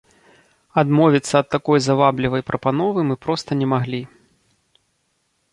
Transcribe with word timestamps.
Адмовіцца 0.81 1.33
ад 1.41 1.47
такой 1.57 1.79
заваблівай 1.87 2.45
прапановы 2.49 2.99
мы 3.11 3.15
проста 3.27 3.49
не 3.63 3.67
маглі. 3.75 4.01